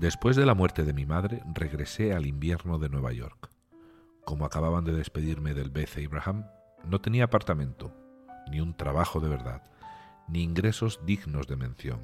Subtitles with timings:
[0.00, 3.50] Después de la muerte de mi madre, regresé al invierno de Nueva York.
[4.24, 6.46] Como acababan de despedirme del Beth Abraham,
[6.84, 7.92] no tenía apartamento,
[8.48, 9.60] ni un trabajo de verdad,
[10.28, 11.98] ni ingresos dignos de mención.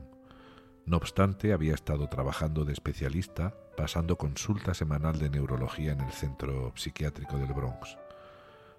[0.86, 6.72] No obstante, había estado trabajando de especialista, pasando consulta semanal de neurología en el Centro
[6.74, 7.96] Psiquiátrico del Bronx,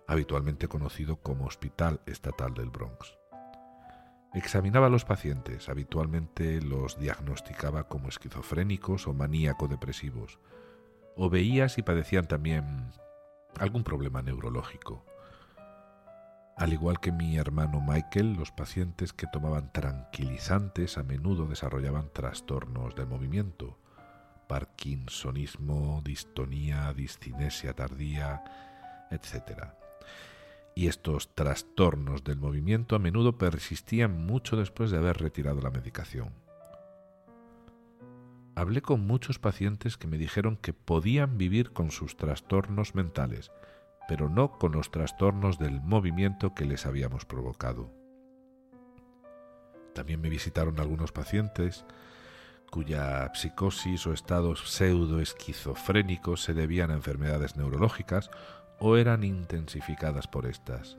[0.07, 3.15] habitualmente conocido como Hospital Estatal del Bronx.
[4.35, 10.39] Examinaba a los pacientes, habitualmente los diagnosticaba como esquizofrénicos o maníaco-depresivos,
[11.15, 12.91] o veía si padecían también
[13.57, 15.05] algún problema neurológico.
[16.57, 22.93] Al igual que mi hermano Michael, los pacientes que tomaban tranquilizantes a menudo desarrollaban trastornos
[22.93, 23.79] del movimiento,
[24.49, 28.43] parkinsonismo, distonía, discinesia tardía,
[29.11, 29.84] etc.
[30.77, 36.33] Y estos trastornos del movimiento a menudo persistían mucho después de haber retirado la medicación.
[38.55, 43.51] Hablé con muchos pacientes que me dijeron que podían vivir con sus trastornos mentales,
[44.09, 47.89] pero no con los trastornos del movimiento que les habíamos provocado.
[49.93, 51.85] También me visitaron algunos pacientes
[52.69, 58.29] cuya psicosis o estados pseudoesquizofrénicos se debían a enfermedades neurológicas
[58.79, 60.97] o eran intensificadas por estas.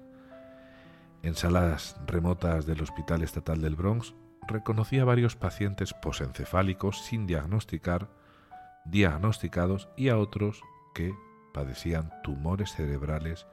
[1.22, 4.14] En salas remotas del Hospital Estatal del Bronx
[4.46, 8.08] reconocí a varios pacientes posencefálicos sin diagnosticar,
[8.84, 10.62] diagnosticados y a otros
[10.94, 11.14] que
[11.52, 13.46] padecían tumores cerebrales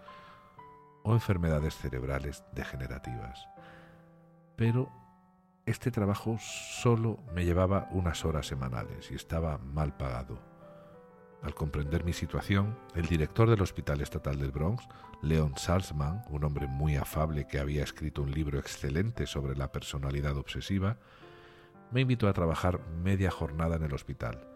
[1.04, 3.48] o enfermedades cerebrales degenerativas.
[4.56, 4.90] Pero
[5.66, 10.53] este trabajo solo me llevaba unas horas semanales y estaba mal pagado.
[11.44, 14.88] Al comprender mi situación, el director del Hospital Estatal del Bronx,
[15.22, 20.38] Leon Salzman, un hombre muy afable que había escrito un libro excelente sobre la personalidad
[20.38, 20.98] obsesiva,
[21.92, 24.48] me invitó a trabajar media jornada en el hospital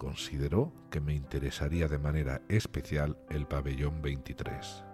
[0.00, 4.89] consideró que me interesaría de manera especial el pabellón 23.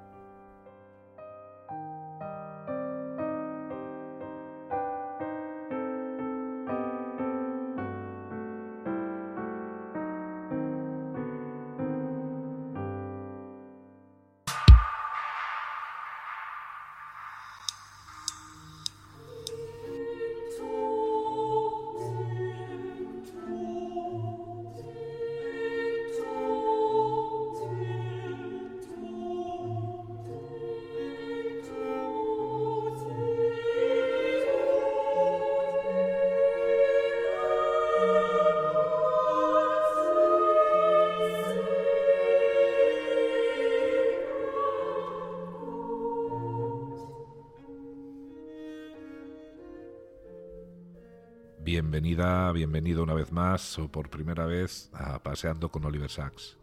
[51.77, 56.57] Bienvenida, bienvenido una vez más o por primera vez a Paseando con Oliver Sacks.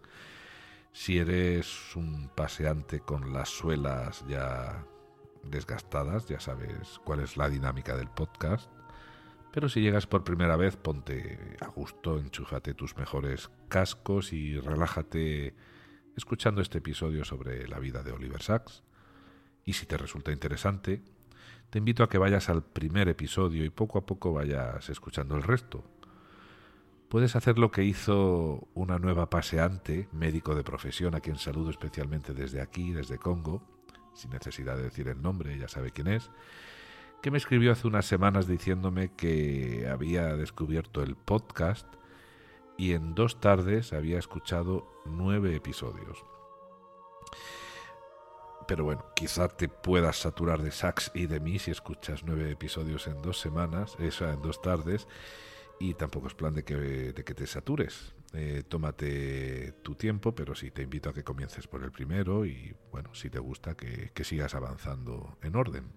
[0.91, 4.83] Si eres un paseante con las suelas ya
[5.43, 8.71] desgastadas, ya sabes cuál es la dinámica del podcast.
[9.51, 15.53] Pero si llegas por primera vez, ponte a gusto, enchúfate tus mejores cascos y relájate
[16.17, 18.81] escuchando este episodio sobre la vida de Oliver Sacks.
[19.63, 21.03] Y si te resulta interesante,
[21.69, 25.43] te invito a que vayas al primer episodio y poco a poco vayas escuchando el
[25.43, 25.83] resto.
[27.09, 32.33] Puedes hacer lo que hizo una nueva paseante, médico de profesión, a quien saludo especialmente
[32.33, 33.61] desde aquí, desde Congo,
[34.13, 36.29] sin necesidad de decir el nombre, ya sabe quién es,
[37.21, 41.87] que me escribió hace unas semanas diciéndome que había descubierto el podcast
[42.77, 46.23] y en dos tardes había escuchado nueve episodios
[48.67, 53.07] pero bueno, quizá te puedas saturar de Sax y de mí si escuchas nueve episodios
[53.07, 55.07] en dos semanas, eso en dos tardes,
[55.79, 58.15] y tampoco es plan de que, de que te satures.
[58.33, 62.75] Eh, tómate tu tiempo, pero sí te invito a que comiences por el primero y
[62.91, 65.91] bueno, si te gusta que, que sigas avanzando en orden.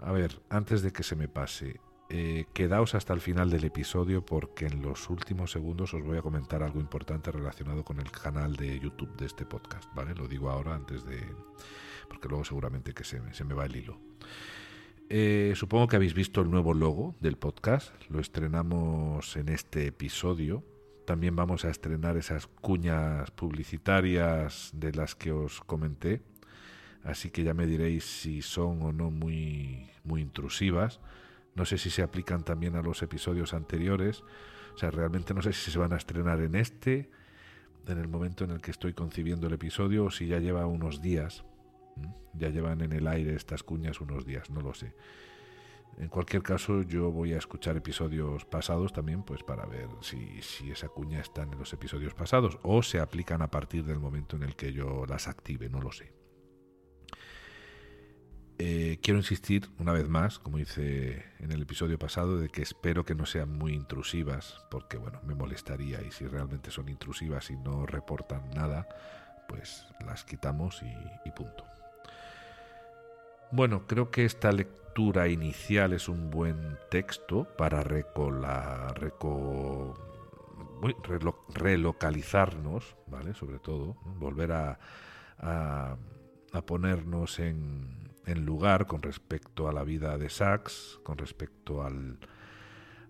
[0.00, 1.80] A ver, antes de que se me pase,
[2.12, 6.22] eh, quedaos hasta el final del episodio porque en los últimos segundos os voy a
[6.22, 10.16] comentar algo importante relacionado con el canal de YouTube de este podcast, ¿vale?
[10.16, 11.20] Lo digo ahora antes de...
[12.08, 14.00] porque luego seguramente que se, me va el hilo.
[15.08, 20.64] Eh, supongo que habéis visto el nuevo logo del podcast, lo estrenamos en este episodio.
[21.04, 26.22] También vamos a estrenar esas cuñas publicitarias de las que os comenté,
[27.04, 30.98] así que ya me diréis si son o no muy, muy intrusivas
[31.54, 34.22] no sé si se aplican también a los episodios anteriores.
[34.74, 37.10] O sea, realmente no sé si se van a estrenar en este,
[37.86, 41.02] en el momento en el que estoy concibiendo el episodio, o si ya lleva unos
[41.02, 41.44] días.
[42.34, 44.94] Ya llevan en el aire estas cuñas unos días, no lo sé.
[45.98, 50.70] En cualquier caso, yo voy a escuchar episodios pasados también, pues para ver si, si
[50.70, 54.44] esa cuña está en los episodios pasados o se aplican a partir del momento en
[54.44, 56.19] el que yo las active, no lo sé.
[58.62, 63.06] Eh, quiero insistir una vez más, como hice en el episodio pasado, de que espero
[63.06, 67.56] que no sean muy intrusivas, porque bueno, me molestaría y si realmente son intrusivas y
[67.56, 68.86] no reportan nada,
[69.48, 71.64] pues las quitamos y, punto.
[73.50, 77.82] Bueno, creo que esta lectura inicial es un buen texto para
[81.54, 83.32] relocalizarnos, ¿vale?
[83.32, 84.78] Sobre todo, volver a,
[85.38, 85.96] a
[86.66, 87.99] ponernos en,
[88.30, 92.18] en lugar con respecto a la vida de Sachs, con respecto al,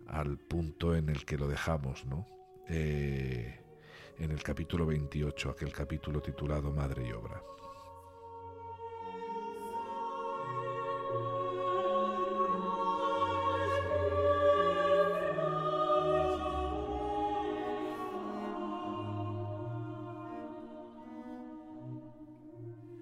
[0.06, 2.26] al punto en el que lo dejamos, ¿no?
[2.68, 3.60] Eh,
[4.18, 7.42] en el capítulo 28, aquel capítulo titulado Madre y Obra.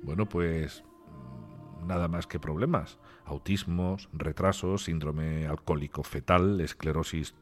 [0.02, 0.82] Bueno, pues
[1.88, 2.98] nada más que problemas.
[3.24, 7.34] Autismos, retrasos, síndrome alcohólico fetal, esclerosis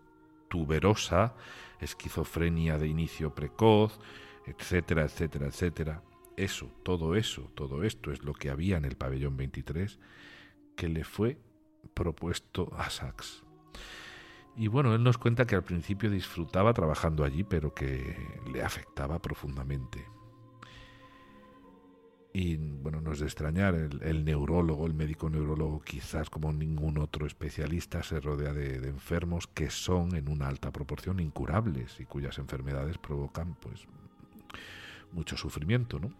[0.48, 1.34] tuberosa,
[1.81, 3.98] esquizofrenia de inicio precoz,
[4.46, 6.02] etcétera, etcétera, etcétera.
[6.37, 9.98] Eso, todo eso, todo esto es lo que había en el pabellón 23
[10.76, 11.38] que le fue
[11.94, 13.44] propuesto a Sachs.
[14.56, 18.16] Y bueno, él nos cuenta que al principio disfrutaba trabajando allí, pero que
[18.52, 20.16] le afectaba profundamente.
[22.38, 27.27] Y bueno, no es de extrañar, el, neurólogo, el médico neurólogo, quizás como ningún otro
[27.27, 32.99] especialista, se rodea de, enfermos que son en una alta proporción incurables y cuyas enfermedades
[32.99, 33.87] provocan pues
[35.12, 36.12] mucho sufrimiento, ¿no?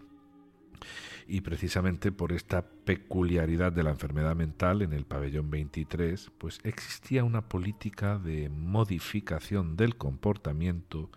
[1.29, 7.25] Y precisamente por esta peculiaridad de la enfermedad mental en el pabellón 23, pues existía
[7.25, 11.11] una política de modificación del comportamiento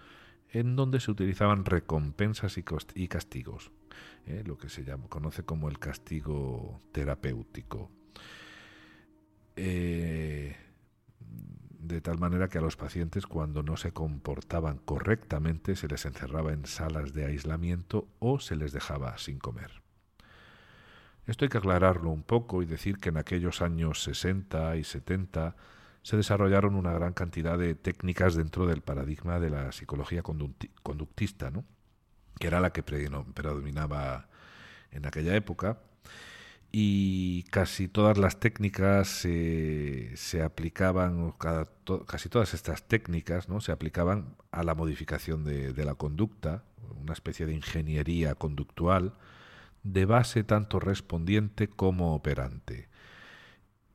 [0.50, 2.57] en donde se utilizaban recompensas
[2.95, 3.72] y castigos
[4.25, 4.44] ¿eh?
[4.45, 7.91] lo que se llama, conoce como el castigo terapéutico.
[9.56, 10.56] Eh,
[11.80, 16.53] de tal manera que a los pacientes cuando no se comportaban correctamente se les encerraba
[16.53, 19.81] en salas de aislamiento o se les dejaba sin comer.
[21.25, 25.56] Esto hay que aclararlo un poco y decir que en aquellos años 60 y 70
[26.01, 31.66] se desarrollaron una gran cantidad de técnicas dentro del paradigma de la psicología conductista, ¿no?
[32.40, 34.30] Que era la que predominaba
[34.92, 35.80] en aquella época,
[36.72, 41.34] y casi todas las técnicas se aplicaban,
[42.08, 43.60] casi todas estas técnicas ¿no?
[43.60, 46.64] se aplicaban a la modificación de, de la conducta,
[47.02, 49.14] una especie de ingeniería conductual
[49.84, 52.90] de base tanto respondiente como operante.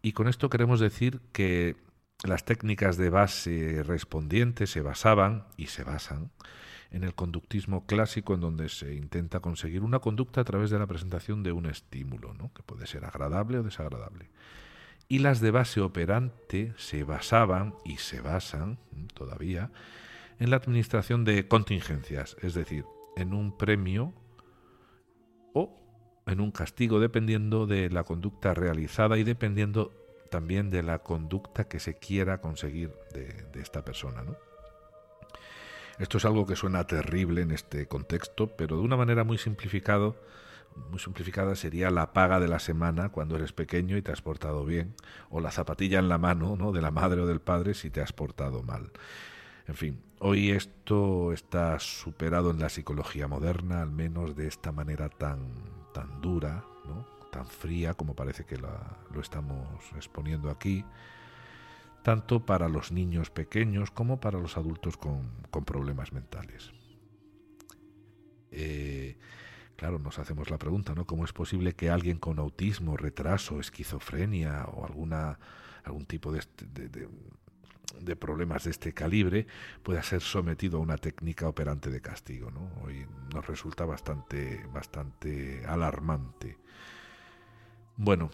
[0.02, 1.76] Y con esto queremos decir que
[2.24, 6.30] las técnicas de base respondiente se basaban y se basan
[6.94, 10.86] en el conductismo clásico en donde se intenta conseguir una conducta a través de la
[10.86, 12.52] presentación de un estímulo, ¿no?
[12.54, 14.30] que puede ser agradable o desagradable.
[15.08, 18.78] Y las de base operante se basaban y se basan
[19.12, 19.72] todavía
[20.38, 22.84] en la administración de contingencias, es decir,
[23.16, 24.14] en un premio
[25.52, 25.76] o
[26.26, 29.92] en un castigo dependiendo de la conducta realizada y dependiendo
[30.30, 34.22] también de la conducta que se quiera conseguir de, de esta persona.
[34.22, 34.36] ¿no?
[35.98, 40.16] Esto es algo que suena terrible en este contexto, pero de una manera muy simplificado,
[40.90, 44.64] muy simplificada sería la paga de la semana cuando eres pequeño y te has portado
[44.64, 44.94] bien,
[45.30, 46.72] o la zapatilla en la mano, ¿no?
[46.72, 48.90] de la madre o del padre si te has portado mal.
[49.68, 55.08] En fin, hoy esto está superado en la psicología moderna, al menos de esta manera
[55.08, 55.46] tan,
[55.92, 57.06] tan dura, ¿no?
[57.30, 60.84] tan fría como parece que lo estamos exponiendo aquí
[62.04, 65.32] tanto para los niños pequeños como para los adultos con,
[65.64, 66.70] problemas mentales.
[68.50, 69.16] Eh,
[69.76, 71.06] claro, nos hacemos la pregunta, ¿no?
[71.06, 75.38] ¿Cómo es posible que alguien con autismo, retraso, esquizofrenia o alguna,
[75.82, 76.42] algún tipo de,
[78.02, 79.46] de, problemas de este calibre
[79.82, 82.50] pueda ser sometido a una técnica operante de castigo?
[82.50, 82.70] ¿no?
[82.84, 86.58] Hoy nos resulta bastante, bastante alarmante.
[87.96, 88.30] Bueno,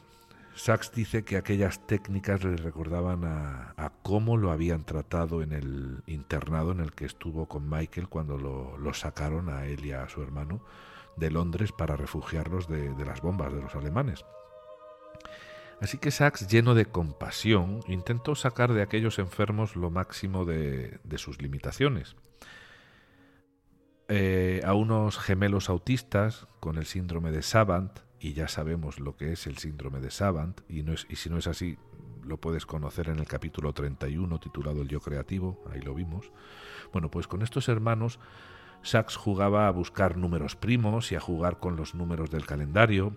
[0.60, 6.72] Sachs dice que aquellas técnicas le recordaban a, cómo lo habían tratado en el internado
[6.72, 10.60] en el que estuvo con Michael cuando lo, sacaron a él y a su hermano
[11.16, 14.26] de Londres para refugiarlos de, las bombas de los alemanes.
[15.80, 21.40] Así que Sachs, lleno de compasión, intentó sacar de aquellos enfermos lo máximo de, sus
[21.40, 22.16] limitaciones.
[24.08, 29.32] Eh, a unos gemelos autistas con el síndrome de Savant, y ya sabemos lo que
[29.32, 31.78] es el síndrome de Savant, y, no es, y si no es así,
[32.22, 36.30] lo puedes conocer en el capítulo 31 titulado El Yo Creativo, ahí lo vimos.
[36.92, 38.18] Bueno, pues con estos hermanos
[38.82, 43.14] Sachs jugaba a buscar números primos y a jugar con los números del calendario.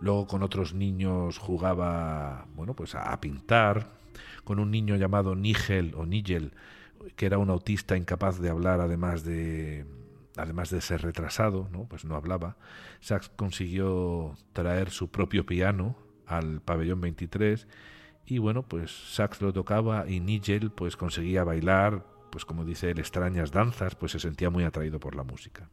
[0.00, 3.96] Luego con otros niños jugaba, bueno, pues a, pintar.
[4.44, 6.52] Con un niño llamado Nigel o Nigel,
[7.16, 9.84] que era un autista incapaz de hablar, además de
[10.36, 11.84] además de ser retrasado, ¿no?
[11.84, 12.56] pues no hablaba.
[13.00, 17.68] Sachs consiguió traer su propio piano al pabellón 23
[18.26, 22.98] y bueno, pues Sachs lo tocaba y Nigel pues conseguía bailar pues como dice él,
[22.98, 25.70] extrañas danzas, pues se sentía muy atraído por la música.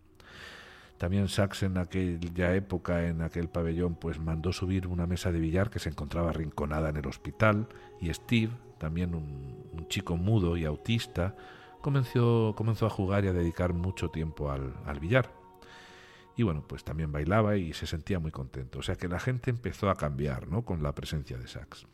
[0.98, 5.70] También Sachs en aquella época, en aquel pabellón, pues mandó subir una mesa de billar
[5.70, 7.68] que se encontraba arrinconada en el hospital
[8.00, 11.36] y Steve, también un, chico mudo y autista,
[11.84, 15.32] comenzó, comenzó, a jugar y a dedicar mucho tiempo al, al billar.
[16.36, 18.80] Y bueno, pues también bailaba y se sentía muy contento.
[18.80, 20.66] O sea que la gente empezó a cambiar, ¿no?
[20.66, 21.86] Con la presencia de Sachs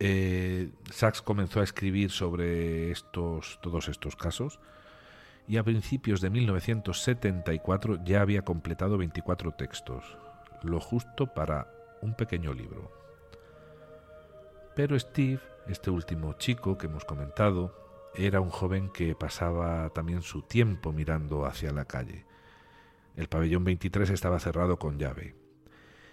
[0.00, 4.58] eh, Sachs comenzó a escribir sobre estos, todos estos casos
[5.46, 10.16] y a principios de 1974 ya había completado 24 textos,
[10.62, 12.90] lo justo para un pequeño libro.
[14.74, 20.42] Pero Steve, este último chico que hemos comentado, era un joven que pasaba también su
[20.42, 22.24] tiempo mirando hacia la calle.
[23.16, 25.34] El pabellón 23 estaba cerrado con llave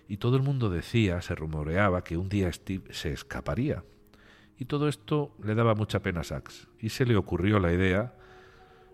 [0.08, 3.84] y todo el mundo decía, se rumoreaba, que un día Steve se escaparía.
[4.58, 8.16] Y todo esto le daba mucha pena a Sachs, y se le ocurrió la idea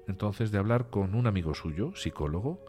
[0.08, 2.60] entonces de hablar con un amigo suyo, psicólogo.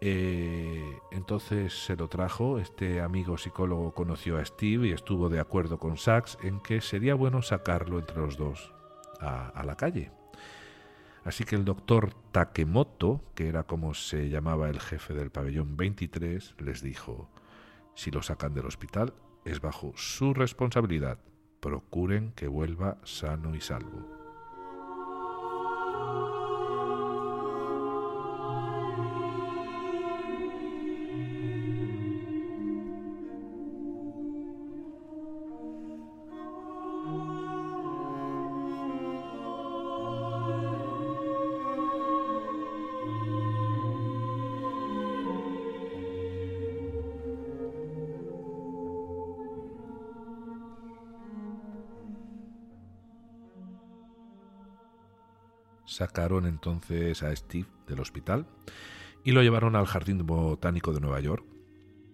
[0.00, 5.78] Eh, entonces se lo trajo, este amigo psicólogo conoció a Steve y estuvo de acuerdo
[5.78, 8.77] con Sachs en que sería bueno sacarlo entre los dos
[9.20, 10.10] a, la calle.
[11.24, 16.54] Así que el doctor Takemoto, que era como se llamaba el jefe del pabellón 23,
[16.58, 17.28] les dijo,
[17.94, 19.12] si lo sacan del hospital,
[19.44, 21.18] es bajo su responsabilidad.
[21.60, 24.18] Procuren que vuelva sano y salvo.
[55.98, 58.46] Sacaron entonces a Steve del hospital
[59.24, 61.44] y lo llevaron al Jardín Botánico de Nueva York,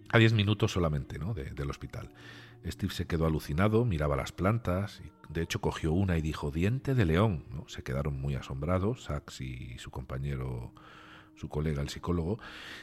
[0.09, 1.35] a 10 minutos solamente ¿no?
[1.35, 2.09] del hospital.
[2.65, 6.95] Steve se quedó alucinado, miraba las plantas, y de hecho cogió una y dijo diente
[6.95, 7.45] de león.
[7.51, 7.65] ¿no?
[7.67, 10.73] Se quedaron muy asombrados, Sachs y su compañero,
[11.35, 12.39] su colega, el psicólogo,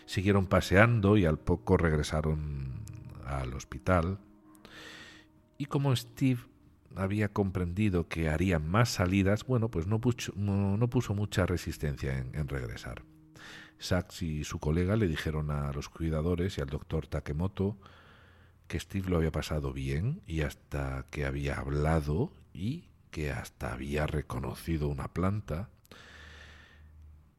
[0.07, 2.85] siguieron paseando y al poco regresaron
[3.27, 4.21] al hospital.
[5.59, 6.43] Y como Steve
[6.97, 12.49] había comprendido que haría más salidas, bueno, pues no puso, no, puso mucha resistencia en,
[12.49, 13.03] regresar.
[13.79, 17.77] Sachs y su colega le dijeron a los cuidadores y al doctor Takemoto
[18.69, 24.07] que Steve lo había pasado bien y hasta que había hablado y que hasta había
[24.07, 25.69] reconocido una planta.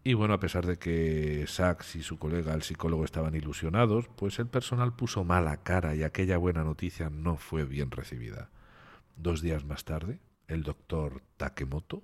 [0.03, 4.37] Y bueno, a pesar de que Sachs y su colega, el psicólogo, estaban ilusionados, pues
[4.39, 8.49] el personal puso mala cara y aquella buena noticia no fue bien recibida.
[9.15, 12.03] Dos días más tarde, el doctor Takemoto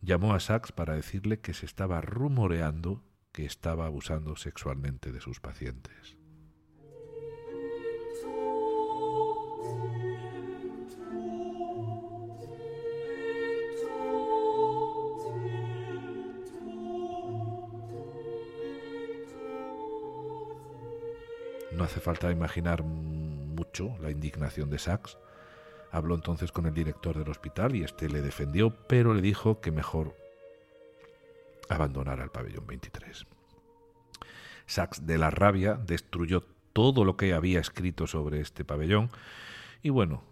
[0.00, 5.40] llamó a Sachs para decirle que se estaba rumoreando que estaba abusando sexualmente de sus
[5.40, 6.16] pacientes.
[21.72, 25.16] No hace falta imaginar mucho la indignación de Sachs
[25.92, 29.72] Habló entonces con el director del hospital y éste le defendió, pero le dijo que
[29.72, 30.16] mejor
[31.68, 33.26] abandonara el pabellón 23.
[34.66, 36.42] Sachs, de la rabia, destruyó
[36.72, 39.10] todo lo que había escrito sobre este pabellón
[39.82, 40.22] y bueno,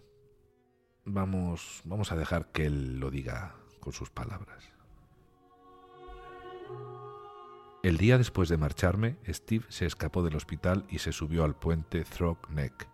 [1.04, 4.72] vamos, vamos a dejar que él lo diga con sus palabras.
[7.82, 12.04] El día después de marcharme, Steve se escapó del hospital y se subió al puente
[12.04, 12.88] Throck Neck.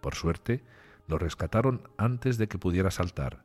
[0.00, 0.64] Por suerte,
[1.10, 3.44] lo rescataron antes de que pudiera saltar.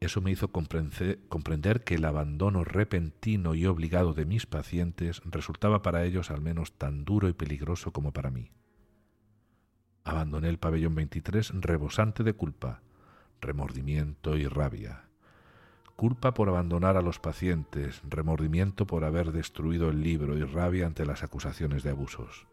[0.00, 6.04] Eso me hizo comprender que el abandono repentino y obligado de mis pacientes resultaba para
[6.04, 8.50] ellos al menos tan duro y peligroso como para mí.
[10.04, 12.82] Abandoné el pabellón 23 rebosante de culpa,
[13.40, 15.04] remordimiento y rabia.
[15.96, 21.06] Culpa por abandonar a los pacientes, remordimiento por haber destruido el libro y rabia ante
[21.06, 22.46] las acusaciones de abusos.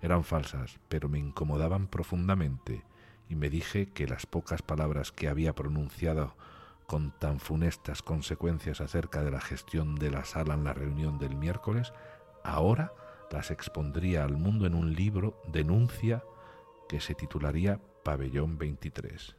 [0.00, 2.84] Eran falsas, pero me incomodaban profundamente
[3.28, 6.34] y me dije que las pocas palabras que había pronunciado
[6.86, 11.36] con tan funestas consecuencias acerca de la gestión de la sala en la reunión del
[11.36, 11.92] miércoles,
[12.44, 12.92] ahora
[13.30, 16.24] las expondría al mundo en un libro denuncia
[16.88, 19.36] que se titularía Pabellón 23.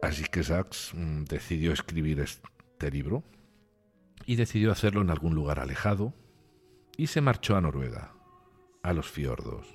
[0.00, 3.24] Así que Sachs mm, decidió escribir este libro
[4.26, 6.14] y decidió hacerlo en algún lugar alejado
[6.96, 8.13] y se marchó a Noruega,
[8.84, 9.66] a los fiordos.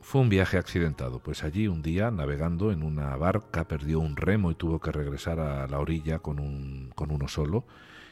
[0.00, 4.50] Fue un viaje accidentado, pues allí un día, navegando en una barca, perdió un remo
[4.50, 7.66] y tuvo que regresar a la orilla con, un, con uno solo,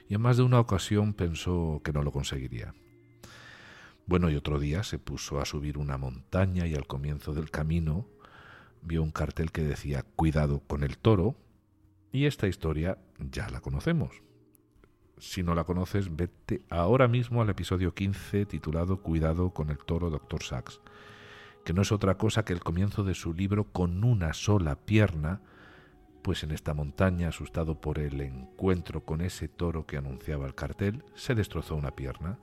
[0.08, 2.74] y en más de una ocasión pensó que no lo conseguiría.
[4.06, 8.08] Bueno, y otro día se puso a subir una montaña y al comienzo del camino
[8.80, 11.36] vio un cartel que decía Cuidado con el toro,
[12.12, 14.22] y esta historia ya la conocemos.
[15.22, 20.10] Si no la conoces, vete ahora mismo al episodio 15 titulado Cuidado con el toro,
[20.10, 20.42] Dr.
[20.42, 20.80] Sachs
[21.64, 25.40] que no es otra cosa que el comienzo de su libro con una sola pierna,
[26.22, 31.04] pues en esta montaña, asustado por el encuentro con ese toro que anunciaba el cartel,
[31.14, 32.38] se destrozó una pierna.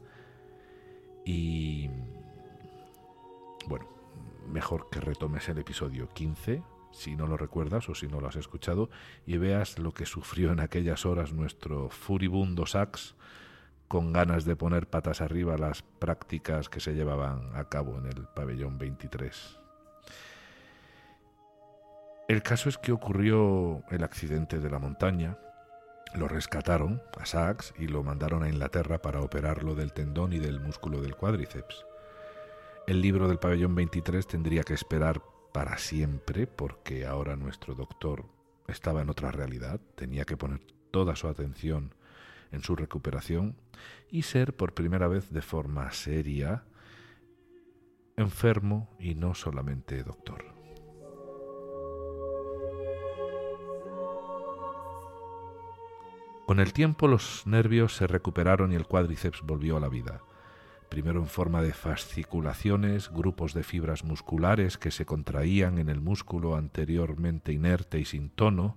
[1.26, 1.90] Y
[3.68, 3.88] bueno,
[4.48, 8.36] mejor que retomes el episodio 15, si no lo recuerdas o si no lo has
[8.36, 8.90] escuchado,
[9.26, 13.16] y veas lo que sufrió en aquellas horas nuestro furibundo Sax
[13.88, 18.28] con ganas de poner patas arriba las prácticas que se llevaban a cabo en el
[18.28, 19.60] pabellón 23.
[22.28, 25.40] El caso es que ocurrió el accidente de la montaña,
[26.14, 30.60] lo rescataron a Sachs y lo mandaron a Inglaterra para operarlo del tendón y del
[30.60, 31.86] músculo del cuádriceps.
[32.86, 35.22] El libro del pabellón 23 tendría que esperar
[35.54, 38.26] para siempre porque ahora nuestro doctor
[38.68, 41.94] estaba en otra realidad, tenía que poner toda su atención
[42.52, 43.56] en su recuperación
[44.10, 46.64] y ser por primera vez de forma seria
[48.18, 50.44] enfermo y no solamente doctor.
[56.46, 60.24] Con el tiempo los nervios se recuperaron y el cuádriceps volvió a la vida,
[60.90, 66.56] primero en forma de fasciculaciones, grupos de fibras musculares que se contraían en el músculo
[66.56, 68.76] anteriormente inerte y sin tono,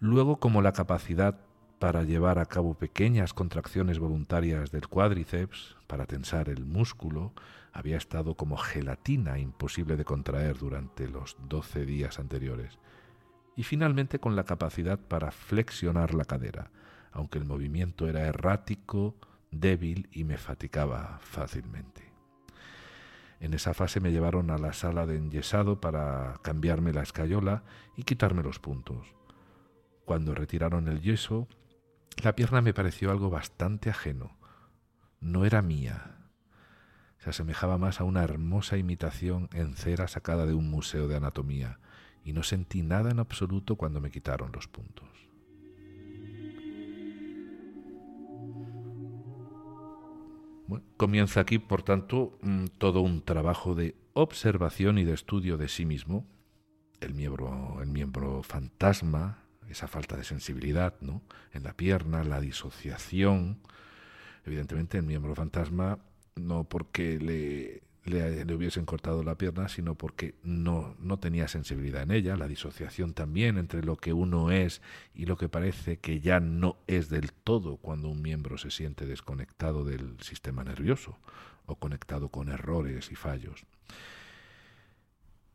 [0.00, 1.40] luego como la capacidad
[1.78, 7.32] para llevar a cabo pequeñas contracciones voluntarias del cuádriceps, para tensar el músculo,
[7.72, 12.78] había estado como gelatina imposible de contraer durante los doce días anteriores,
[13.56, 16.70] y finalmente con la capacidad para flexionar la cadera,
[17.12, 19.14] aunque el movimiento era errático,
[19.50, 22.12] débil y me fatigaba fácilmente.
[23.40, 27.62] En esa fase me llevaron a la sala de enyesado para cambiarme la escayola
[27.96, 29.14] y quitarme los puntos.
[30.04, 31.46] Cuando retiraron el yeso,
[32.22, 34.36] la pierna me pareció algo bastante ajeno.
[35.20, 36.16] No era mía.
[37.18, 41.78] Se asemejaba más a una hermosa imitación en cera sacada de un museo de anatomía,
[42.24, 45.27] y no sentí nada en absoluto cuando me quitaron los puntos.
[50.96, 55.86] Comienza aquí, por tanto, mm, todo un trabajo de observación y de estudio de sí
[55.86, 56.26] mismo,
[57.00, 61.22] el miembro, el miembro fantasma, esa falta de sensibilidad ¿no?
[61.52, 63.60] en la pierna, la disociación.
[64.44, 65.98] Evidentemente el miembro fantasma
[66.36, 72.10] no porque le, le, hubiesen cortado la pierna, sino porque no, no tenía sensibilidad en
[72.10, 74.82] ella, la disociación también entre lo que uno es
[75.14, 79.06] y lo que parece que ya no es del todo cuando un miembro se siente
[79.06, 81.18] desconectado del sistema nervioso
[81.66, 83.66] o conectado con errores y fallos.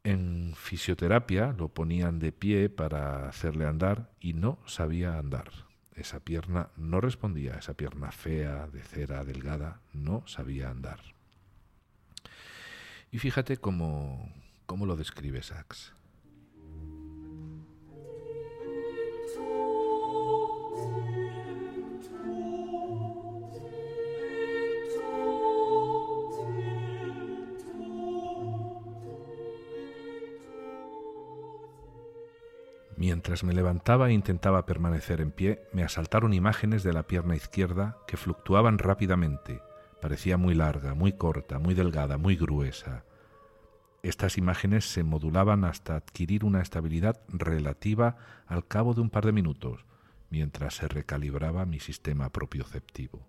[0.04, 5.50] En fisioterapia lo ponían de pie para hacerle andar y no sabía andar.
[5.96, 11.00] Esa pierna no respondía, esa pierna fea, de cera, delgada, no sabía andar.
[13.14, 14.28] Y fíjate cómo,
[14.66, 15.94] cómo lo describe Sachs.
[32.98, 37.98] Mientras me levantaba e intentaba permanecer en pie, me asaltaron imágenes de la pierna izquierda
[38.08, 39.62] que fluctuaban rápidamente.
[40.04, 43.06] Parecía muy larga, muy corta, muy delgada, muy gruesa.
[44.02, 49.32] Estas imágenes se modulaban hasta adquirir una estabilidad relativa al cabo de un par de
[49.32, 49.86] minutos,
[50.30, 53.26] mientras se recalibraba mi sistema propioceptivo.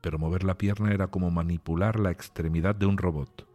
[0.00, 3.46] Pero mover la pierna era como manipular la extremidad de un robot.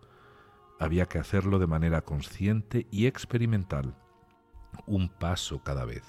[0.79, 3.95] Había que hacerlo de manera consciente y experimental,
[4.85, 6.03] un paso cada vez.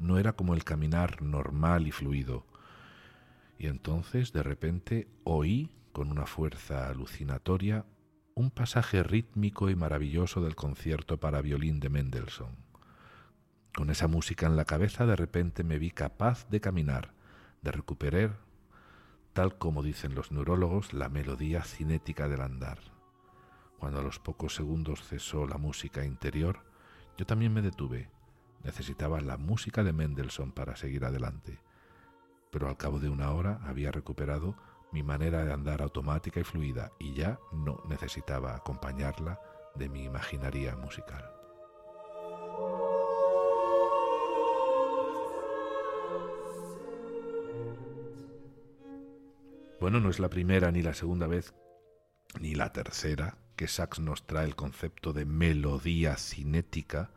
[0.00, 2.44] No era como el caminar normal y fluido.
[3.62, 7.86] Y entonces de repente oí con una fuerza alucinatoria,
[8.34, 12.56] un pasaje rítmico y maravilloso del concierto para violín de Mendelssohn.
[13.72, 17.14] Con esa música en la cabeza de repente me vi capaz de caminar,
[17.60, 18.40] de recuperar,
[19.32, 22.80] tal como dicen los neurólogos, la melodía cinética del andar.
[23.78, 26.64] Cuando a los pocos segundos cesó la música interior,
[27.16, 28.10] yo también me detuve.
[28.64, 31.60] Necesitaba la música de Mendelssohn para seguir adelante.
[32.52, 34.54] Pero al cabo de una hora había recuperado
[34.92, 39.40] mi manera de andar automática y fluida y ya no necesitaba acompañarla
[39.74, 41.24] de mi imaginaría musical.
[49.80, 51.54] Bueno, no es la primera ni la segunda vez
[52.40, 57.10] ni la tercera que Sachs nos trae el concepto de melodía cinética,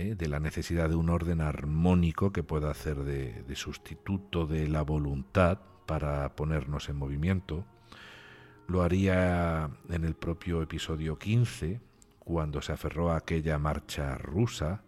[0.00, 0.14] ¿eh?
[0.14, 5.58] de la necesidad de un orden armónico que pueda hacer de, sustituto de la voluntad
[5.86, 7.64] para ponernos en movimiento.
[8.68, 11.80] Lo haría en el propio episodio 15,
[12.18, 14.82] cuando se aferró a aquella marcha rusa.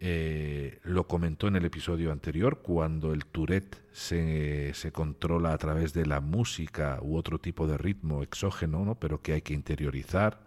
[0.00, 5.92] Eh, lo comentó en el episodio anterior, cuando el Tourette se, se, controla a través
[5.92, 8.96] de la música u otro tipo de ritmo exógeno, ¿no?
[8.96, 10.40] pero que hay que interiorizar.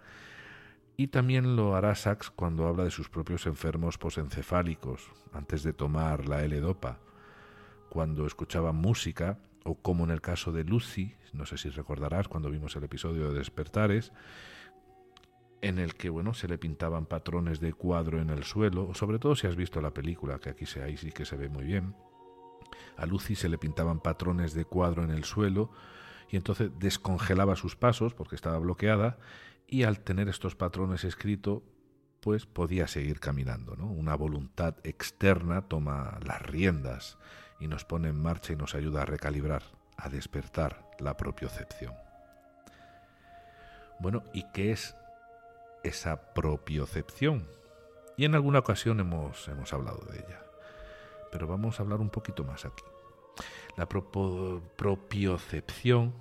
[0.98, 6.28] Y también lo hará Sachs cuando habla de sus propios enfermos posencefálicos, antes de tomar
[6.28, 7.00] la L-Dopa
[7.90, 12.50] cuando escuchaba música, o como en el caso de Lucy, no sé si recordarás cuando
[12.50, 14.12] vimos el episodio de Despertares,
[15.62, 19.36] en el que bueno, se le pintaban patrones de cuadro en el suelo, sobre todo
[19.36, 21.96] si has visto la película, que aquí se, ahí que se ve muy bien.
[22.98, 25.72] A Lucy se le pintaban patrones de cuadro en el suelo
[26.30, 29.18] y entonces descongelaba sus pasos porque estaba bloqueada
[29.68, 31.62] y al tener estos patrones escritos
[32.26, 33.76] pues podía seguir caminando.
[33.76, 33.86] ¿no?
[33.86, 37.20] Una voluntad externa toma las riendas
[37.60, 39.62] y nos pone en marcha y nos ayuda a recalibrar,
[39.98, 41.94] a despertar la propiocepción.
[44.00, 44.96] Bueno, ¿y qué es
[45.84, 47.48] esa propiocepción?
[48.18, 50.42] Y en alguna ocasión hemos, hemos hablado de ella,
[51.32, 52.84] pero vamos a hablar un poquito más aquí.
[53.78, 56.16] La propiocepción,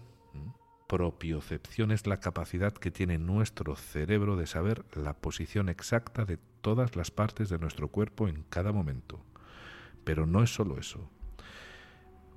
[0.86, 6.96] propiocepción es la capacidad que tiene nuestro cerebro de saber la posición exacta de todas
[6.96, 9.20] las partes de nuestro cuerpo en cada momento.
[10.04, 11.08] Pero no es solo eso.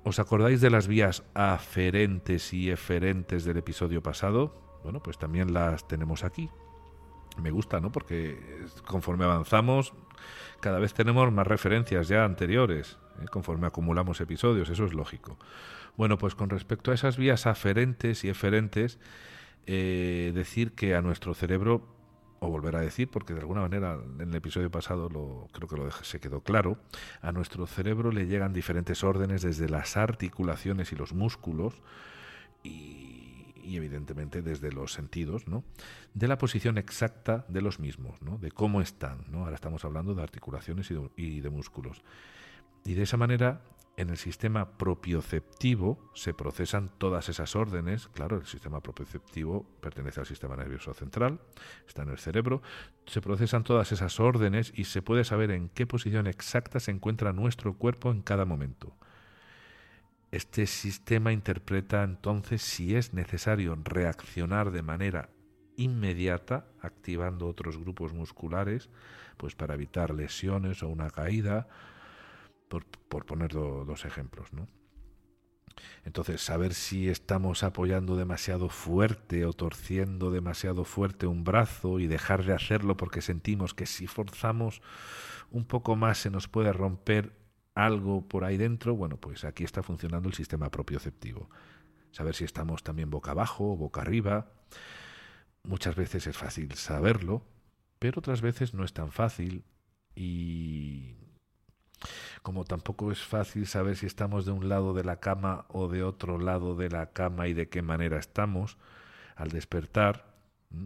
[0.04, 4.80] ¿Os acordáis de las vías aferentes y eferentes del episodio pasado?
[4.82, 6.48] Bueno, pues también las tenemos aquí.
[7.42, 7.92] Me gusta, ¿no?
[7.92, 8.40] Porque
[8.86, 9.92] conforme avanzamos,
[10.60, 13.26] cada vez tenemos más referencias ya anteriores, ¿eh?
[13.30, 15.36] conforme acumulamos episodios, eso es lógico.
[15.98, 19.00] Bueno, pues con respecto a esas vías aferentes y eferentes,
[19.66, 21.88] eh, decir que a nuestro cerebro
[22.38, 25.76] o volver a decir, porque de alguna manera en el episodio pasado lo, creo que
[25.76, 26.78] lo se quedó claro,
[27.20, 31.74] a nuestro cerebro le llegan diferentes órdenes desde las articulaciones y los músculos
[32.62, 35.64] y, evidentemente desde los sentidos, ¿no?
[36.14, 38.38] de la posición exacta de los mismos, ¿no?
[38.38, 39.24] de cómo están.
[39.32, 39.40] ¿no?
[39.40, 42.04] Ahora estamos hablando de articulaciones y de músculos.
[42.84, 43.62] Y de esa manera
[43.98, 48.06] en el sistema propioceptivo se procesan todas esas órdenes.
[48.06, 51.40] Claro, el sistema propioceptivo pertenece al sistema nervioso central,
[51.84, 52.62] está en el cerebro.
[53.06, 57.32] Se procesan todas esas órdenes y se puede saber en qué posición exacta se encuentra
[57.32, 58.96] nuestro cuerpo en cada momento.
[60.30, 65.30] Este sistema interpreta entonces si es necesario reaccionar de manera
[65.76, 68.90] inmediata, activando otros grupos musculares,
[69.36, 71.66] pues para evitar lesiones o una caída,
[72.68, 72.84] por,
[73.26, 74.68] poner dos ejemplos, ¿no?
[76.04, 82.44] Entonces, saber si estamos apoyando demasiado fuerte o torciendo demasiado fuerte un brazo y dejar
[82.44, 84.82] de hacerlo porque sentimos que si forzamos
[85.50, 87.32] un poco más se nos puede romper
[87.74, 91.48] algo por ahí dentro, bueno, pues aquí está funcionando el sistema propioceptivo.
[92.10, 94.50] Saber si estamos también boca abajo o boca arriba.
[95.62, 97.44] Muchas veces es fácil saberlo,
[97.98, 99.64] pero otras veces no es tan fácil
[100.14, 101.14] y
[102.42, 106.02] como tampoco es fácil saber si estamos de un lado de la cama o de
[106.02, 108.78] otro lado de la cama y de qué manera estamos
[109.36, 110.34] al despertar,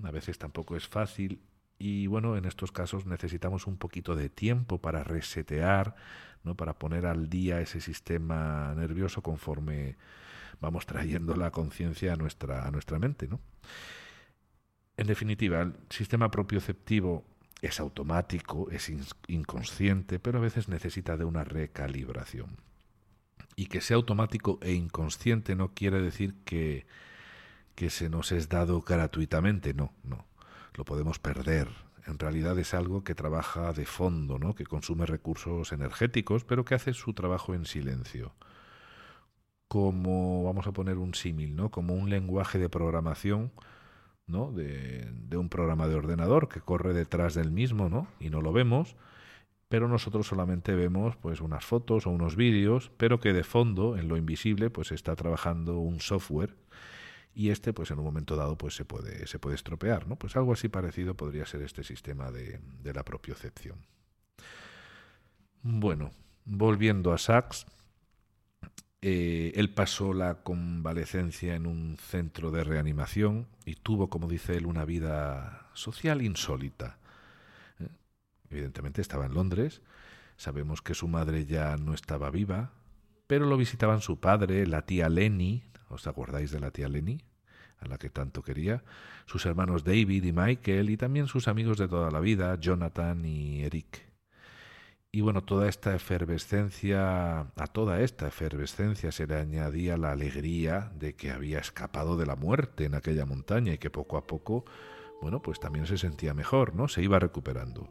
[0.05, 1.41] a veces tampoco es fácil
[1.79, 5.97] y bueno, en estos casos necesitamos un poquito de tiempo para resetear,
[6.45, 6.55] ¿no?
[6.55, 9.97] para poner al día ese sistema nervioso conforme
[10.61, 13.27] vamos trayendo la conciencia a nuestra, a nuestra mente.
[13.27, 13.41] ¿no?
[14.97, 17.25] En definitiva, el sistema propioceptivo
[17.63, 18.93] es automático, es
[19.29, 22.59] inconsciente, pero a veces necesita de una recalibración.
[23.55, 26.87] Y que sea automático e inconsciente no quiere decir que,
[27.77, 30.27] que se nos es dado gratuitamente, no, no.
[30.75, 31.69] Lo podemos perder.
[32.07, 34.55] En realidad es algo que trabaja de fondo, ¿no?
[34.55, 38.35] que consume recursos energéticos, pero que hace su trabajo en silencio.
[39.69, 41.71] como, vamos a poner un símil, ¿no?
[41.71, 43.53] Como un lenguaje de programación,
[44.27, 44.53] ¿no?
[44.53, 48.07] De, de, un programa de ordenador que corre detrás del mismo, ¿no?
[48.21, 48.97] Y no lo vemos,
[49.69, 54.09] pero nosotros solamente vemos pues unas fotos o unos vídeos, pero que de fondo, en
[54.09, 56.55] lo invisible, pues está trabajando un software
[57.35, 60.17] y este pues en un momento dado pues se puede se puede estropear, ¿no?
[60.17, 63.79] Pues algo así parecido podría ser este sistema de, de la propiocepción.
[65.63, 66.11] Bueno,
[66.45, 67.67] volviendo a Sachs,
[69.03, 74.67] eh, él pasó la convalecencia en un centro de reanimación y tuvo, como dice él,
[74.67, 76.99] una vida social insólita.
[77.81, 77.89] Eh,
[78.51, 79.83] evidentemente estaba en Londres,
[80.37, 82.71] sabemos que su madre ya no estaba viva,
[83.27, 87.25] pero lo visitaban su padre, la tía Lenny, ¿os acordáis de la tía Lenny?
[87.81, 88.85] a la que tanto quería,
[89.27, 93.65] sus hermanos David y Michael y también sus amigos de toda la vida, Jonathan y
[93.65, 94.12] Eric.
[95.15, 101.15] Y bueno, toda esta efervescencia, a toda esta efervescencia se le añadía la alegría de
[101.15, 104.65] que había escapado de la muerte en aquella montaña y que poco a poco,
[105.21, 106.89] bueno, pues también se sentía mejor, ¿no?
[106.89, 107.91] Se iba recuperando.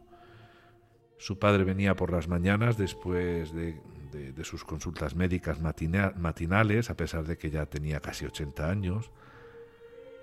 [1.16, 3.80] Su padre venía por las mañanas después de,
[4.10, 9.12] de, sus consultas médicas matinales, a pesar de que ya tenía casi 80 años.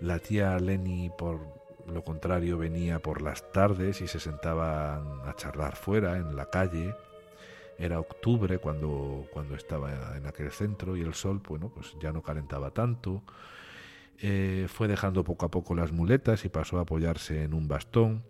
[0.02, 1.59] La tía Lenny, por
[1.92, 6.96] lo contrario, venía por las tardes y se sentaban a charlar fuera, en la calle.
[7.78, 12.22] Era octubre cuando, cuando estaba en aquel centro y el sol, bueno, pues ya no
[12.22, 13.24] calentaba tanto.
[14.22, 18.24] Eh, fue dejando poco a poco las muletas y pasó a apoyarse en un bastón.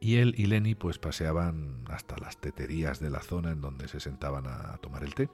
[0.00, 4.00] Y él y Lenny pues paseaban hasta las teterías de la zona en donde se
[4.00, 5.28] sentaban a tomar el té.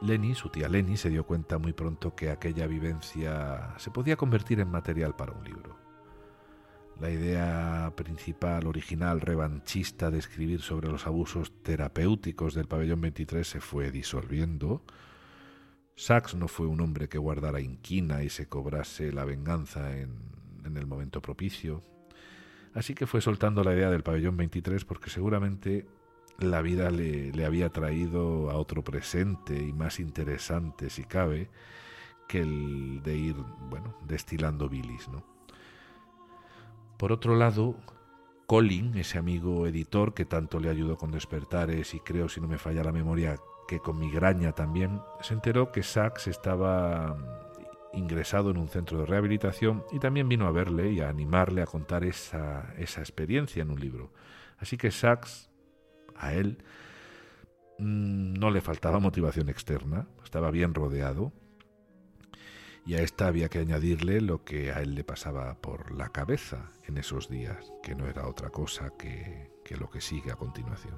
[0.00, 4.60] Lenny, su tía Lenny, se dio cuenta muy pronto que aquella vivencia se podía convertir
[4.60, 5.76] en material para un libro.
[7.00, 13.60] La idea principal, original, revanchista de escribir sobre los abusos terapéuticos del pabellón 23 se
[13.60, 14.82] fue disolviendo.
[15.96, 20.16] Sachs no fue un hombre que guardara inquina y se cobrase la venganza en,
[20.64, 21.82] en el momento propicio.
[22.74, 25.86] Así que fue soltando la idea del pabellón 23 porque seguramente
[26.38, 31.50] la vida le, había traído a otro presente y más interesante, si cabe,
[32.28, 33.36] que el de ir,
[33.68, 35.24] bueno, destilando bilis, ¿no?
[36.96, 37.76] Por otro lado,
[38.46, 42.58] Colin, ese amigo editor que tanto le ayudó con Despertares y creo, si no me
[42.58, 47.16] falla la memoria, que con migraña también, se enteró que Sachs estaba
[47.92, 51.66] ingresado en un centro de rehabilitación y también vino a verle y a animarle a
[51.66, 54.10] contar esa, esa experiencia en un libro.
[54.58, 55.47] Así que Sachs
[56.18, 56.58] a él
[57.78, 61.32] mm, no le faltaba motivación externa, estaba bien rodeado,
[62.86, 66.70] y a esta había que añadirle lo que a él le pasaba por la cabeza
[66.86, 70.94] en esos días, que no era otra cosa que, que lo que sigue a continuación.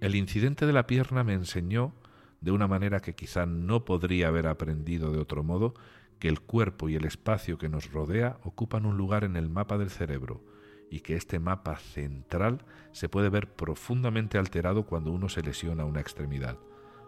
[0.00, 1.92] El incidente de la pierna me enseñó
[2.40, 5.74] de una manera que quizá no podría haber aprendido de otro modo,
[6.18, 9.78] que el cuerpo y el espacio que nos rodea ocupan un lugar en el mapa
[9.78, 10.42] del cerebro
[10.90, 16.00] y que este mapa central se puede ver profundamente alterado cuando uno se lesiona una
[16.00, 16.58] extremidad,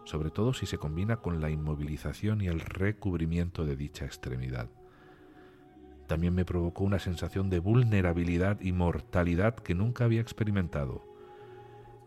[0.05, 4.69] sobre todo si se combina con la inmovilización y el recubrimiento de dicha extremidad.
[6.07, 11.05] También me provocó una sensación de vulnerabilidad y mortalidad que nunca había experimentado.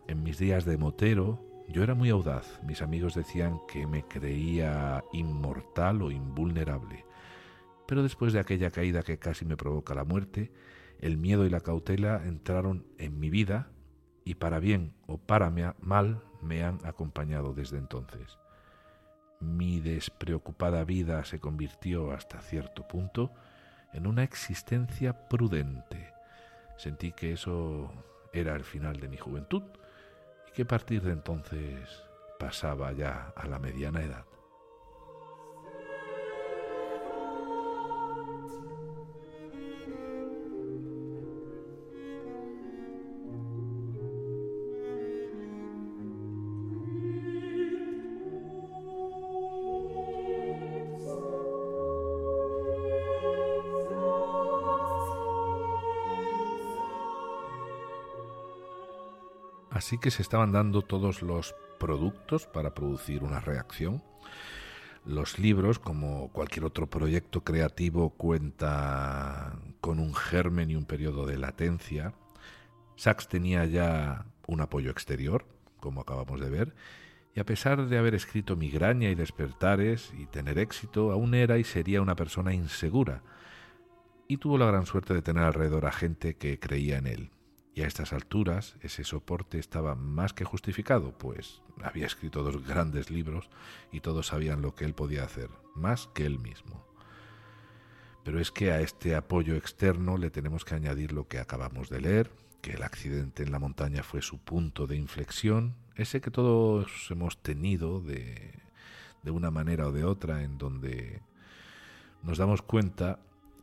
[0.06, 5.02] En mis días de motero, yo era muy audaz, mis amigos decían que me creía
[5.12, 7.04] inmortal o invulnerable,
[7.86, 10.52] pero después de aquella caída que casi me provoca la muerte,
[11.00, 13.70] el miedo y la cautela entraron en mi vida
[14.24, 15.50] y para bien o para
[15.80, 18.38] mal me han acompañado desde entonces.
[19.40, 23.32] Mi despreocupada vida se convirtió hasta cierto punto
[23.92, 26.12] en una existencia prudente.
[26.76, 27.92] Sentí que eso
[28.32, 29.62] era el final de mi juventud
[30.54, 32.04] que a partir de entonces
[32.38, 34.24] pasaba ya a la mediana edad.
[59.74, 64.04] Así que se estaban dando todos los productos para producir una reacción.
[65.04, 71.38] Los libros, como cualquier otro proyecto creativo, cuenta con un germen y un periodo de
[71.38, 72.14] latencia.
[72.94, 75.44] Sachs tenía ya un apoyo exterior,
[75.80, 76.74] como acabamos de ver,
[77.34, 81.64] y a pesar de haber escrito Migraña y Despertares y tener éxito, aún era y
[81.64, 83.22] sería una persona insegura.
[84.28, 87.30] y tuvo la gran suerte de tener alrededor a gente que creía en él.
[87.74, 93.10] Y a estas alturas ese soporte estaba más que justificado, pues había escrito dos grandes
[93.10, 93.50] libros
[93.90, 96.86] y todos sabían lo que él podía hacer, más que él mismo.
[98.24, 102.00] Pero es que a este apoyo externo le tenemos que añadir lo que acabamos de
[102.00, 102.30] leer,
[102.62, 107.42] que el accidente en la montaña fue su punto de inflexión, ese que todos hemos
[107.42, 108.62] tenido de,
[109.22, 111.20] de una manera o de otra, en donde
[112.22, 113.18] nos damos cuenta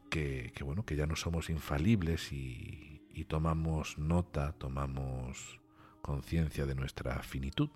[0.09, 5.59] que, bueno, que ya no somos infalibles y, y tomamos nota, tomamos
[6.01, 7.69] conciencia de nuestra finitud.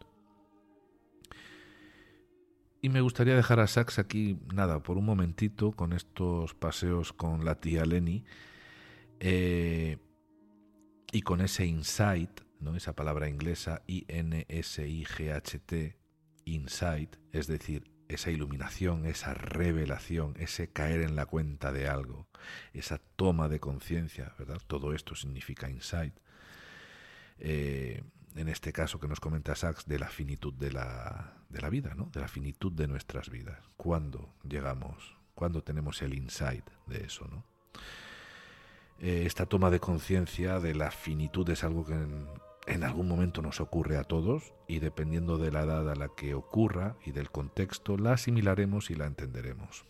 [2.81, 7.43] Y me gustaría dejar a Sax aquí, nada, por un momentito, con estos paseos con
[7.43, 8.23] la tía Lenny
[9.19, 9.97] eh,
[11.11, 12.75] y con ese insight, ¿no?
[12.75, 14.37] esa palabra inglesa, I-N-S-I-G-H-T,
[16.45, 22.27] insight, es decir, esa iluminación, esa revelación, ese caer en la cuenta de algo,
[22.73, 24.61] esa toma de conciencia, ¿verdad?
[24.67, 26.13] Todo esto significa insight.
[27.39, 28.03] Eh,
[28.35, 31.93] en este caso que nos comenta Sachs, de la finitud de la, de la vida,
[31.95, 32.09] ¿no?
[32.11, 33.59] de la finitud de nuestras vidas.
[33.77, 35.15] ¿Cuándo llegamos?
[35.33, 37.27] ¿Cuándo tenemos el insight de eso?
[37.27, 37.43] ¿no?
[38.99, 41.95] Eh, esta toma de conciencia de la finitud es algo que
[42.67, 46.33] en, algún momento nos ocurre a todos y dependiendo de la edad a la que
[46.33, 49.85] ocurra y del contexto, la asimilaremos y la entenderemos.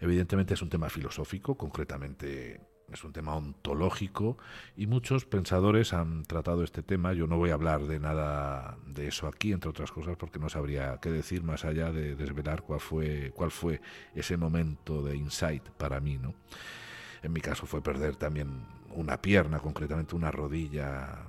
[0.00, 2.60] Evidentemente es un tema filosófico, concretamente
[2.92, 4.38] es un tema ontológico
[4.76, 7.12] y muchos pensadores han tratado este tema.
[7.12, 10.48] Yo no voy a hablar de nada de eso aquí, entre otras cosas, porque no
[10.48, 13.80] sabría qué decir más allá de desvelar cuál fue, cuál fue
[14.14, 16.34] ese momento de insight para mí, ¿no?
[17.22, 21.28] En mi caso fue perder también una pierna, concretamente una rodilla,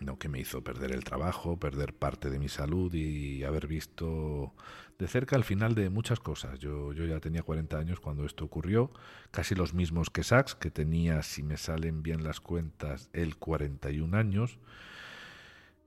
[0.00, 0.18] ¿no?
[0.18, 4.54] que me hizo perder el trabajo, perder parte de mi salud y haber visto
[4.98, 6.58] de cerca al final de muchas cosas.
[6.58, 8.90] Yo, yo ya tenía 40 años cuando esto ocurrió,
[9.30, 14.16] casi los mismos que Sachs, que tenía, si me salen bien las cuentas, el 41
[14.16, 14.58] años.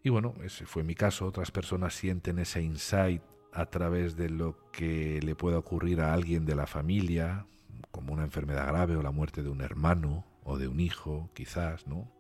[0.03, 1.25] Y bueno, ese fue mi caso.
[1.25, 3.21] Otras personas sienten ese insight
[3.53, 7.45] a través de lo que le pueda ocurrir a alguien de la familia,
[7.91, 11.87] como una enfermedad grave o la muerte de un hermano o de un hijo, quizás,
[11.87, 12.11] ¿no?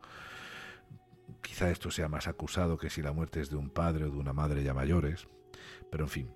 [1.41, 4.17] Quizá esto sea más acusado que si la muerte es de un padre o de
[4.17, 5.27] una madre ya mayores.
[5.89, 6.31] Pero en fin,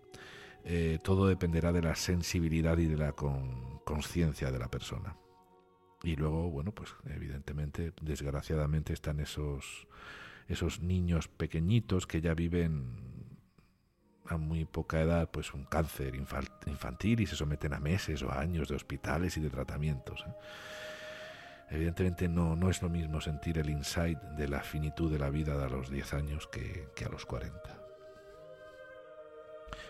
[0.64, 5.16] eh, todo dependerá de la sensibilidad y de la conciencia de la persona.
[6.04, 9.88] Y luego, bueno, pues evidentemente, desgraciadamente están esos,
[10.48, 13.12] esos niños pequeñitos que ya viven
[14.28, 18.70] a muy poca edad pues un cáncer infantil y se someten a meses o años
[18.70, 20.24] de hospitales y de tratamientos.
[20.28, 20.34] ¿eh?
[21.72, 25.54] Evidentemente no, no es lo mismo sentir el insight de la finitud de la vida
[25.64, 27.82] a los 10 años que, que a los 40.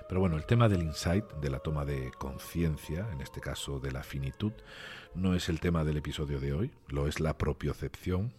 [0.08, 3.91] Pero bueno, el tema del insight, de la toma de conciencia, en este caso de
[3.91, 4.52] la finitud,
[5.15, 8.34] no es el tema del episodio de hoy, lo es la propiocepción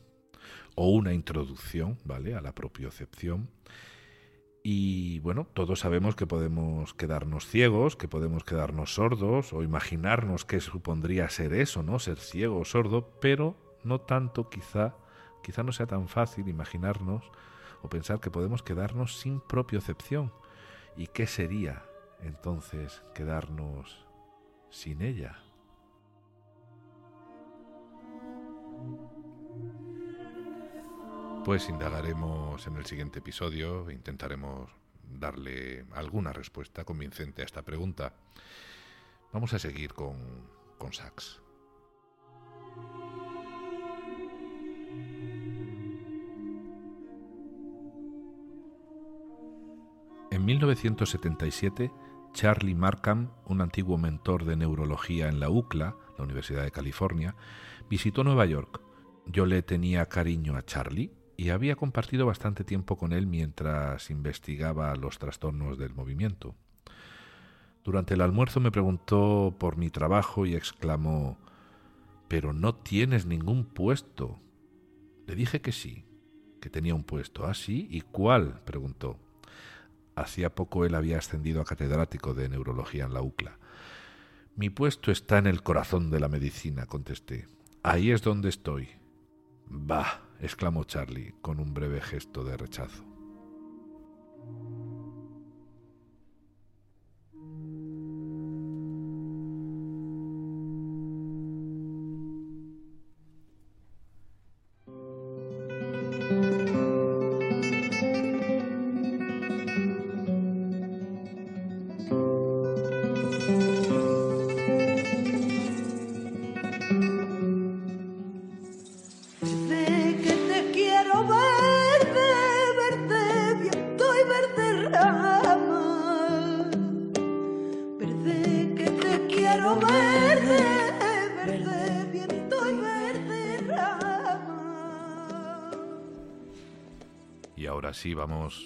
[0.74, 2.34] o una introducción, ¿vale?
[2.34, 3.48] A la propiocepción.
[4.64, 10.60] Y bueno, todos sabemos que podemos quedarnos ciegos, que podemos quedarnos sordos o imaginarnos qué
[10.60, 11.98] supondría ser eso, ¿no?
[11.98, 14.94] Ser ciego o sordo, pero no tanto quizá,
[15.42, 17.24] quizá no sea tan fácil imaginarnos
[17.82, 20.30] o pensar que podemos quedarnos sin propiocepción
[20.96, 21.84] ¿Y qué sería
[22.20, 24.06] entonces quedarnos
[24.70, 25.42] sin ella?
[31.44, 34.70] Pues indagaremos en el siguiente episodio, intentaremos
[35.02, 38.14] darle alguna respuesta convincente a esta pregunta.
[39.32, 40.16] Vamos a seguir con,
[40.78, 41.42] con Sachs.
[50.30, 51.90] En 1977,
[52.34, 57.34] Charlie Markham, un antiguo mentor de neurología en la UCLA, la Universidad de California,
[57.90, 58.80] visitó Nueva York.
[59.26, 61.10] Yo le tenía cariño a Charlie
[61.42, 66.54] y había compartido bastante tiempo con él mientras investigaba los trastornos del movimiento.
[67.82, 71.36] Durante el almuerzo me preguntó por mi trabajo y exclamó
[72.28, 74.38] Pero no tienes ningún puesto.
[75.26, 76.04] Le dije que sí,
[76.60, 77.44] que tenía un puesto.
[77.44, 77.88] ¿Ah, sí?
[77.90, 78.60] ¿Y cuál?
[78.64, 79.18] preguntó.
[80.14, 83.58] Hacía poco él había ascendido a catedrático de neurología en la UCLA.
[84.54, 87.48] Mi puesto está en el corazón de la medicina, contesté.
[87.82, 88.90] Ahí es donde estoy.
[89.66, 93.04] Bah, exclamó Charlie con un breve gesto de rechazo.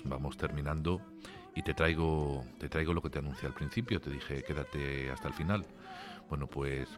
[0.04, 1.00] Vamos, terminando
[1.54, 4.00] y te traigo, te traigo lo que te anuncié al principio.
[4.00, 5.66] Te dije, quédate hasta el final.
[6.28, 6.88] Bueno, pues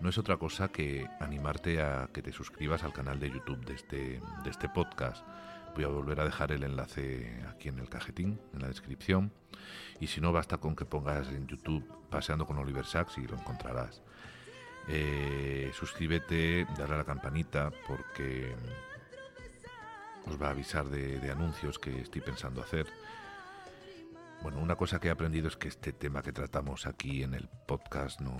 [0.00, 3.74] no es otra cosa que animarte a que te suscribas al canal de YouTube de
[3.74, 5.26] este, de este podcast.
[5.74, 9.32] Voy a volver a dejar el enlace aquí en el cajetín, en la descripción.
[10.00, 13.36] Y si no, basta con que pongas en YouTube Paseando con Oliver Sacks y lo
[13.36, 14.02] encontrarás.
[14.88, 18.54] Eh, suscríbete, dale a la campanita porque
[20.28, 22.86] os va a avisar de, anuncios que estoy pensando hacer.
[24.42, 27.48] Bueno, una cosa que he aprendido es que este tema que tratamos aquí en el
[27.66, 28.36] podcast no,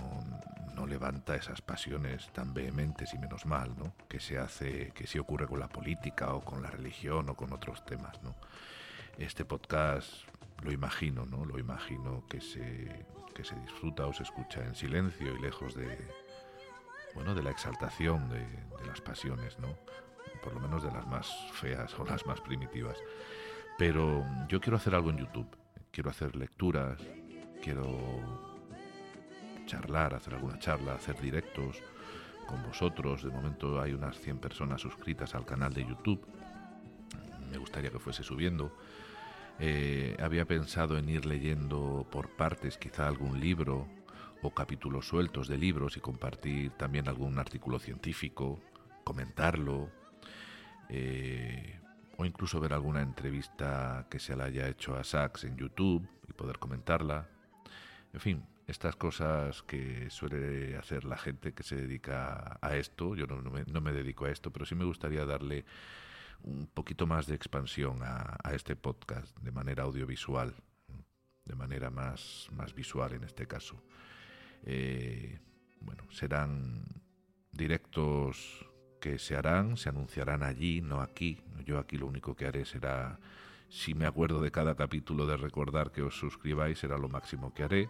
[0.75, 3.93] no, levanta esas pasiones tan vehementes y menos mal, ¿no?
[4.07, 7.51] Que se hace, que sí ocurre con la política o con la religión o con
[7.51, 8.35] otros temas, ¿no?
[9.17, 10.09] Este podcast
[10.63, 11.43] lo imagino, ¿no?
[11.43, 15.97] Lo imagino que se, que se disfruta o se escucha en silencio y lejos de,
[17.13, 19.75] bueno, de la exaltación de, de las pasiones, ¿no?
[20.43, 22.97] Por lo menos de las más feas o las más primitivas.
[23.77, 25.47] Pero yo quiero hacer algo en YouTube,
[25.91, 27.01] quiero hacer lecturas,
[27.61, 27.87] quiero
[29.65, 31.81] charlar, hacer alguna charla, hacer directos
[32.47, 33.23] con vosotros.
[33.23, 36.25] De momento hay unas 100 personas suscritas al canal de YouTube.
[37.51, 38.75] Me gustaría que fuese subiendo.
[39.59, 43.87] Eh, había pensado en ir leyendo por partes quizá algún libro
[44.41, 48.59] o capítulos sueltos de libros y compartir también algún artículo científico,
[49.03, 49.89] comentarlo,
[50.89, 51.79] eh,
[52.17, 56.33] o incluso ver alguna entrevista que se le haya hecho a Sachs en YouTube y
[56.33, 57.29] poder comentarla.
[58.11, 63.25] En fin, estas cosas que suele hacer la gente que se dedica a esto, yo
[63.25, 65.65] no, me, dedico a esto, pero sí me gustaría darle
[66.43, 70.53] un poquito más de expansión a, este podcast de manera audiovisual,
[71.45, 73.81] de manera más, más visual en este caso.
[74.63, 75.39] Eh,
[75.81, 76.83] bueno, serán
[77.51, 78.68] directos
[78.99, 81.41] que se harán, se anunciarán allí, no aquí.
[81.65, 83.19] Yo aquí lo único que haré será,
[83.69, 87.63] si me acuerdo de cada capítulo, de recordar que os suscribáis, será lo máximo que
[87.63, 87.89] haré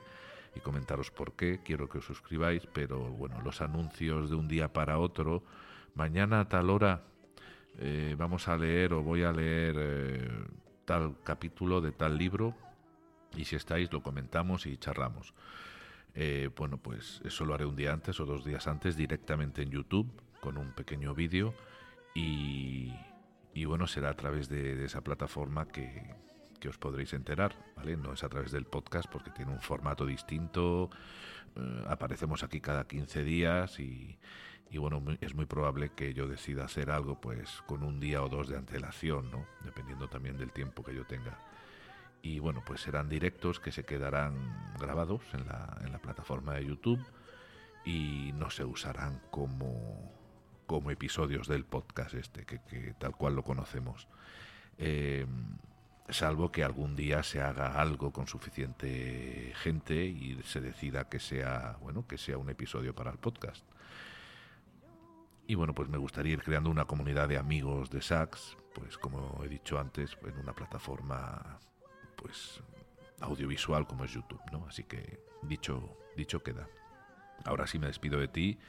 [0.55, 4.73] y comentaros por qué quiero que os suscribáis, pero bueno, los anuncios de un día
[4.73, 5.43] para otro,
[5.95, 7.03] mañana a tal hora
[7.77, 10.29] eh, vamos a leer o voy a leer eh,
[10.85, 12.55] tal capítulo de tal libro
[13.35, 15.33] y si estáis lo comentamos y charlamos.
[16.15, 19.69] Eh, bueno, pues eso lo haré un día antes o dos días antes directamente en
[19.69, 21.53] YouTube con un pequeño vídeo
[22.13, 22.93] y,
[23.65, 26.15] bueno, será a través de, esa plataforma que,
[26.67, 27.95] os podréis enterar, ¿vale?
[27.95, 30.89] No es a través del podcast porque tiene un formato distinto,
[31.55, 34.17] eh, aparecemos aquí cada 15 días y,
[34.69, 38.29] y, bueno, es muy probable que yo decida hacer algo pues con un día o
[38.29, 39.45] dos de antelación, ¿no?
[39.63, 41.39] Dependiendo también del tiempo que yo tenga.
[42.21, 44.35] Y bueno, pues serán directos que se quedarán
[44.77, 46.99] grabados en la, en la plataforma de YouTube
[47.85, 50.18] y no se usarán como
[50.69, 52.59] como episodios del podcast este, que,
[52.99, 54.07] tal cual lo conocemos.
[54.77, 55.25] Eh,
[56.09, 61.77] salvo que algún día se haga algo con suficiente gente y se decida que sea,
[61.81, 63.65] bueno, que sea un episodio para el podcast.
[65.47, 69.41] Y bueno, pues me gustaría ir creando una comunidad de amigos de Sax, pues como
[69.43, 71.59] he dicho antes, en una plataforma
[72.15, 72.61] pues
[73.21, 74.67] audiovisual como es YouTube, ¿no?
[74.67, 76.67] Así que dicho dicho queda.
[77.43, 78.59] Ahora sí me despido de ti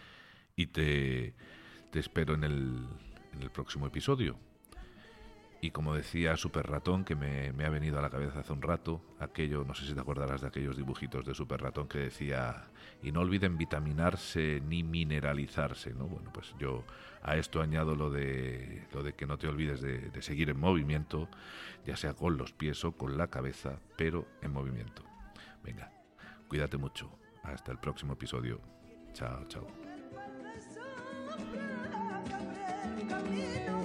[0.56, 1.34] y te
[1.90, 4.36] te espero en el, próximo episodio.
[5.62, 9.02] Y como decía Super Ratón, que me, ha venido a la cabeza hace un rato,
[9.18, 12.70] aquello, no sé si te acordarás de aquellos dibujitos de Super Ratón que decía,
[13.02, 16.06] y no olviden vitaminarse ni mineralizarse, ¿no?
[16.06, 16.84] Bueno, pues yo
[17.22, 20.58] a esto añado lo de, lo de que no te olvides de, de seguir en
[20.58, 21.28] movimiento,
[21.84, 25.02] ya sea con los pies o con la cabeza, pero en movimiento.
[25.62, 25.92] Venga,
[26.48, 27.10] cuídate mucho.
[27.42, 28.60] Hasta el próximo episodio.
[29.12, 29.66] Chao, chao.
[33.10, 33.79] Camino